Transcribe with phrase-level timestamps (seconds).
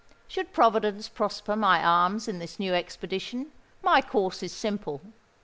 [0.27, 3.51] Should Providence prosper my arms in this new expedition,
[3.83, 4.99] my course is simple.